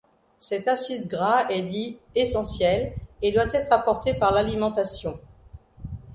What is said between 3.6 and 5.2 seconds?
apporté par l'alimentation.